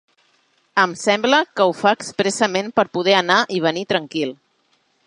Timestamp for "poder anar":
2.99-3.39